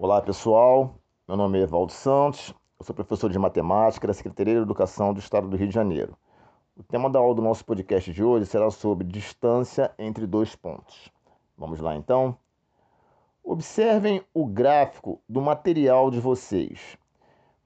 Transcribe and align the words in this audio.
Olá 0.00 0.22
pessoal, 0.22 0.94
meu 1.26 1.36
nome 1.36 1.58
é 1.58 1.62
Evaldo 1.62 1.90
Santos, 1.90 2.54
eu 2.78 2.86
sou 2.86 2.94
professor 2.94 3.28
de 3.28 3.36
matemática 3.36 4.06
da 4.06 4.14
Secretaria 4.14 4.54
de 4.54 4.60
Educação 4.60 5.12
do 5.12 5.18
Estado 5.18 5.48
do 5.48 5.56
Rio 5.56 5.66
de 5.66 5.74
Janeiro. 5.74 6.16
O 6.76 6.84
tema 6.84 7.10
da 7.10 7.18
aula 7.18 7.34
do 7.34 7.42
nosso 7.42 7.64
podcast 7.64 8.12
de 8.12 8.22
hoje 8.22 8.46
será 8.46 8.70
sobre 8.70 9.04
distância 9.04 9.90
entre 9.98 10.24
dois 10.24 10.54
pontos. 10.54 11.10
Vamos 11.56 11.80
lá 11.80 11.96
então? 11.96 12.38
Observem 13.42 14.22
o 14.32 14.46
gráfico 14.46 15.20
do 15.28 15.40
material 15.40 16.12
de 16.12 16.20
vocês. 16.20 16.96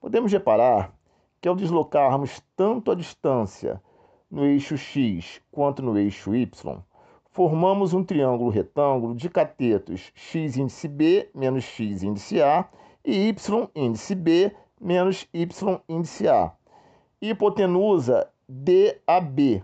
Podemos 0.01 0.31
reparar 0.31 0.91
que 1.39 1.47
ao 1.47 1.55
deslocarmos 1.55 2.41
tanto 2.55 2.89
a 2.89 2.95
distância 2.95 3.79
no 4.31 4.43
eixo 4.43 4.75
x 4.75 5.39
quanto 5.51 5.83
no 5.83 5.95
eixo 5.99 6.33
y, 6.33 6.49
formamos 7.33 7.95
um 7.95 8.03
triângulo 8.03 8.51
retângulo 8.51 9.15
de 9.15 9.27
catetos 9.27 10.11
x 10.13 10.55
índice 10.55 10.87
B 10.87 11.29
menos 11.33 11.63
x 11.65 12.03
índice 12.03 12.39
A 12.41 12.69
e 13.03 13.29
y 13.29 13.35
índice 13.75 14.13
B 14.13 14.55
menos 14.79 15.27
y 15.33 15.47
índice 15.89 16.27
A. 16.27 16.51
Hipotenusa 17.19 18.29
DAB. 18.47 19.63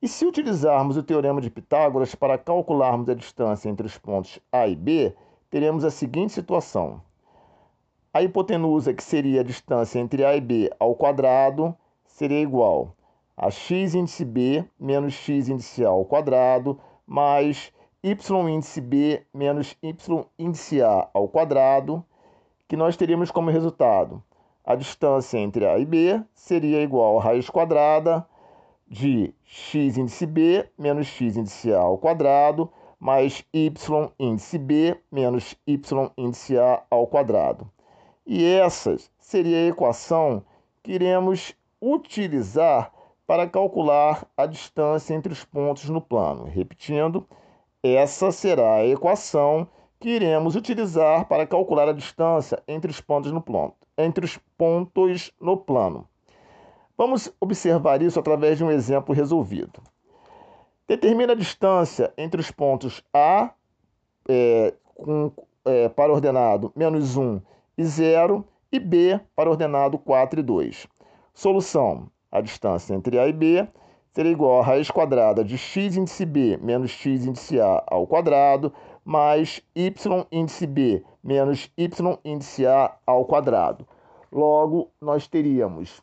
E 0.00 0.08
se 0.08 0.24
utilizarmos 0.24 0.96
o 0.96 1.02
teorema 1.02 1.40
de 1.40 1.50
Pitágoras 1.50 2.14
para 2.14 2.38
calcularmos 2.38 3.08
a 3.10 3.14
distância 3.14 3.68
entre 3.68 3.86
os 3.86 3.98
pontos 3.98 4.40
A 4.50 4.66
e 4.66 4.74
B, 4.74 5.14
teremos 5.50 5.84
a 5.84 5.90
seguinte 5.90 6.32
situação. 6.32 7.02
A 8.14 8.22
hipotenusa, 8.22 8.94
que 8.94 9.04
seria 9.04 9.42
a 9.42 9.44
distância 9.44 9.98
entre 9.98 10.24
A 10.24 10.34
e 10.34 10.40
B 10.40 10.70
ao 10.80 10.94
quadrado, 10.94 11.76
seria 12.06 12.40
igual 12.40 12.96
a 13.36 13.50
x 13.50 13.94
índice 13.94 14.24
b 14.24 14.64
menos 14.80 15.12
x 15.12 15.48
índice 15.48 15.84
a 15.84 15.88
ao 15.88 16.06
quadrado 16.06 16.80
mais 17.06 17.72
y 18.02 18.16
índice 18.50 18.80
b 18.80 19.24
menos 19.32 19.76
y 19.82 19.94
índice 20.38 20.82
a 20.82 21.08
ao 21.14 21.28
quadrado, 21.28 22.04
que 22.68 22.76
nós 22.76 22.96
teríamos 22.96 23.30
como 23.30 23.50
resultado 23.50 24.22
a 24.66 24.74
distância 24.74 25.38
entre 25.38 25.64
a 25.64 25.78
e 25.78 25.84
b 25.84 26.20
seria 26.34 26.82
igual 26.82 27.20
a 27.20 27.22
raiz 27.22 27.48
quadrada 27.48 28.26
de 28.88 29.32
x 29.44 29.96
índice 29.96 30.26
b 30.26 30.68
menos 30.76 31.06
x 31.06 31.36
índice 31.36 31.72
a 31.72 31.78
ao 31.78 31.96
quadrado 31.96 32.68
mais 32.98 33.44
y 33.54 33.72
índice 34.18 34.58
b 34.58 35.00
menos 35.12 35.56
y 35.64 35.80
índice 36.16 36.58
a 36.58 36.82
ao 36.90 37.06
quadrado. 37.06 37.70
E 38.26 38.44
essa 38.44 38.96
seria 39.20 39.58
a 39.58 39.68
equação 39.68 40.42
que 40.82 40.92
iremos 40.92 41.54
utilizar 41.80 42.92
para 43.26 43.48
calcular 43.48 44.26
a 44.36 44.46
distância 44.46 45.14
entre 45.14 45.32
os 45.32 45.44
pontos 45.44 45.88
no 45.88 46.00
plano. 46.00 46.44
Repetindo, 46.44 47.26
essa 47.82 48.30
será 48.30 48.76
a 48.76 48.86
equação 48.86 49.68
que 49.98 50.10
iremos 50.10 50.54
utilizar 50.54 51.26
para 51.26 51.46
calcular 51.46 51.88
a 51.88 51.92
distância 51.92 52.62
entre 52.68 52.90
os 52.90 53.00
pontos 53.00 53.32
no 53.32 53.40
plano. 53.40 53.74
Entre 53.98 54.24
os 54.24 54.38
pontos 54.56 55.32
no 55.40 55.56
plano. 55.56 56.06
Vamos 56.96 57.32
observar 57.40 58.00
isso 58.00 58.18
através 58.18 58.58
de 58.58 58.64
um 58.64 58.70
exemplo 58.70 59.14
resolvido. 59.14 59.82
Determina 60.86 61.32
a 61.32 61.36
distância 61.36 62.12
entre 62.16 62.40
os 62.40 62.50
pontos 62.50 63.02
A 63.12 63.50
é, 64.28 64.72
com, 64.94 65.32
é, 65.64 65.88
para 65.88 66.12
ordenado 66.12 66.72
menos 66.76 67.16
1 67.16 67.40
e 67.76 67.84
0 67.84 68.46
e 68.70 68.78
B 68.78 69.20
para 69.34 69.50
ordenado 69.50 69.98
4 69.98 70.40
e 70.40 70.42
2. 70.42 70.86
Solução: 71.34 72.08
a 72.36 72.40
distância 72.42 72.94
entre 72.94 73.18
A 73.18 73.26
e 73.26 73.32
B 73.32 73.66
será 74.12 74.28
igual 74.28 74.60
a 74.60 74.62
raiz 74.62 74.90
quadrada 74.90 75.42
de 75.42 75.56
x 75.56 75.96
índice 75.96 76.26
B 76.26 76.58
menos 76.62 76.90
x 76.90 77.24
índice 77.24 77.58
A 77.58 77.82
ao 77.86 78.06
quadrado, 78.06 78.72
mais 79.02 79.62
y 79.74 79.90
índice 80.30 80.66
B 80.66 81.02
menos 81.24 81.70
y 81.78 81.88
índice 82.24 82.66
A 82.66 82.94
ao 83.06 83.24
quadrado. 83.24 83.86
Logo, 84.30 84.90
nós 85.00 85.26
teríamos, 85.26 86.02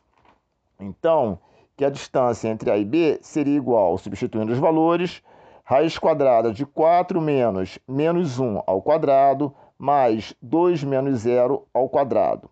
então, 0.80 1.38
que 1.76 1.84
a 1.84 1.90
distância 1.90 2.48
entre 2.48 2.68
A 2.68 2.76
e 2.76 2.84
B 2.84 3.18
seria 3.22 3.56
igual, 3.56 3.96
substituindo 3.96 4.52
os 4.52 4.58
valores, 4.58 5.22
raiz 5.62 5.96
quadrada 5.98 6.52
de 6.52 6.66
4 6.66 7.20
menos 7.20 7.78
menos 7.86 8.40
1 8.40 8.60
ao 8.66 8.82
quadrado, 8.82 9.54
mais 9.78 10.34
2 10.42 10.82
menos 10.82 11.20
0 11.20 11.64
ao 11.72 11.88
quadrado. 11.88 12.50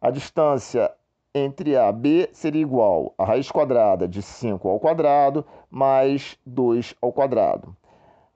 A 0.00 0.10
distância 0.10 0.92
entre 1.38 1.76
A 1.76 1.90
e 1.90 1.92
B 1.92 2.30
seria 2.32 2.62
igual 2.62 3.12
a 3.18 3.24
raiz 3.26 3.50
quadrada 3.50 4.08
de 4.08 4.22
5 4.22 4.66
ao 4.66 4.80
quadrado 4.80 5.44
mais 5.70 6.38
2 6.46 6.94
ao 7.00 7.12
quadrado. 7.12 7.76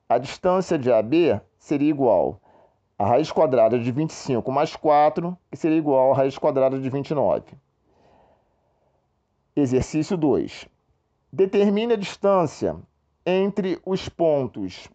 A 0.06 0.18
distância 0.18 0.78
de 0.78 0.92
AB 0.92 1.40
seria 1.58 1.88
igual 1.88 2.38
a 2.98 3.06
raiz 3.06 3.32
quadrada 3.32 3.78
de 3.78 3.90
25 3.90 4.52
mais 4.52 4.76
4, 4.76 5.34
que 5.50 5.56
seria 5.56 5.78
igual 5.78 6.12
a 6.12 6.14
raiz 6.14 6.36
quadrada 6.36 6.78
de 6.78 6.90
29. 6.90 7.54
Exercício 9.56 10.18
2. 10.18 10.68
Determine 11.32 11.94
a 11.94 11.96
distância 11.96 12.76
entre 13.24 13.80
os 13.86 14.10
pontos 14.10 14.90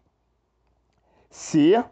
C, 1.28 1.84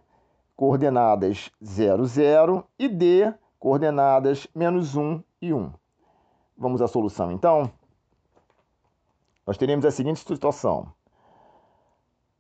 coordenadas 0.55 1.51
0, 1.61 2.05
0, 2.05 2.65
e 2.79 2.87
D, 2.87 3.35
coordenadas 3.59 4.47
menos 4.55 4.95
1 4.95 5.21
e 5.43 5.53
1. 5.53 5.73
Vamos 6.56 6.81
à 6.81 6.87
solução 6.87 7.32
então? 7.32 7.70
Nós 9.47 9.59
teremos 9.59 9.84
a 9.84 9.91
seguinte 9.91 10.20
situação. 10.20 10.87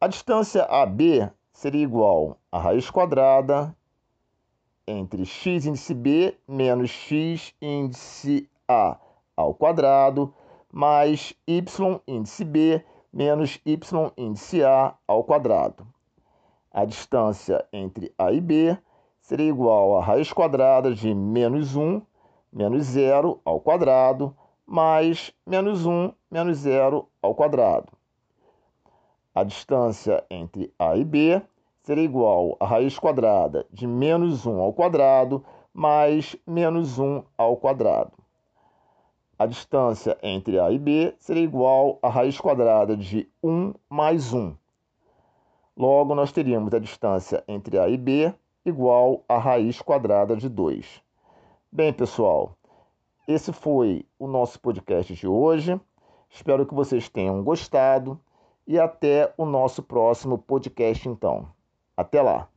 A 0.00 0.06
distância 0.06 0.62
AB 0.64 1.28
seria 1.52 1.82
igual 1.82 2.38
a 2.50 2.58
raiz 2.58 2.88
quadrada 2.90 3.76
entre 4.86 5.24
x 5.24 5.66
índice 5.66 5.94
B 5.94 6.38
menos 6.46 6.90
x 6.90 7.54
índice 7.60 8.48
A 8.68 8.98
ao 9.36 9.52
quadrado 9.52 10.32
mais 10.72 11.34
y 11.46 11.64
índice 12.06 12.44
B 12.44 12.84
menos 13.12 13.60
y 13.66 13.78
índice 14.16 14.62
A 14.62 14.94
ao 15.08 15.24
quadrado. 15.24 15.86
A 16.70 16.84
distância 16.84 17.66
entre 17.72 18.12
A 18.16 18.32
e 18.32 18.40
B 18.40 18.78
seria 19.20 19.48
igual 19.48 19.98
a 19.98 20.04
raiz 20.04 20.32
quadrada 20.32 20.94
de 20.94 21.14
menos 21.14 21.74
1 21.74 22.00
menos 22.54 22.84
zero 22.84 23.40
ao 23.44 23.60
quadrado, 23.60 24.34
mais 24.64 25.34
menos 25.44 25.84
1 25.84 26.12
menos 26.30 26.58
zero 26.58 27.08
ao 27.20 27.34
quadrado. 27.34 27.92
A 29.34 29.42
distância 29.42 30.24
entre 30.30 30.72
A 30.78 30.96
e 30.96 31.04
B 31.04 31.42
será 31.82 32.00
igual 32.00 32.56
a 32.60 32.64
raiz 32.64 32.98
quadrada 32.98 33.66
de 33.70 33.86
menos 33.86 34.46
1 34.46 34.60
ao 34.60 34.72
quadrado, 34.72 35.44
mais 35.72 36.36
menos 36.46 36.98
1 36.98 37.24
ao 37.36 37.56
quadrado. 37.56 38.12
A 39.36 39.46
distância 39.46 40.16
entre 40.22 40.60
A 40.60 40.70
e 40.70 40.78
B 40.78 41.12
será 41.18 41.40
igual 41.40 41.98
a 42.00 42.08
raiz 42.08 42.40
quadrada 42.40 42.96
de 42.96 43.28
1 43.42 43.74
mais 43.90 44.32
1. 44.32 44.54
Logo, 45.76 46.14
nós 46.14 46.30
teríamos 46.30 46.72
a 46.72 46.78
distância 46.78 47.42
entre 47.48 47.76
A 47.78 47.88
e 47.88 47.96
B 47.96 48.32
igual 48.64 49.24
a 49.28 49.36
raiz 49.36 49.82
quadrada 49.82 50.36
de 50.36 50.48
2. 50.48 51.03
Bem, 51.76 51.92
pessoal, 51.92 52.56
esse 53.26 53.52
foi 53.52 54.06
o 54.16 54.28
nosso 54.28 54.60
podcast 54.60 55.12
de 55.12 55.26
hoje. 55.26 55.80
Espero 56.30 56.64
que 56.64 56.72
vocês 56.72 57.08
tenham 57.08 57.42
gostado 57.42 58.16
e 58.64 58.78
até 58.78 59.34
o 59.36 59.44
nosso 59.44 59.82
próximo 59.82 60.38
podcast, 60.38 61.08
então. 61.08 61.48
Até 61.96 62.22
lá! 62.22 62.48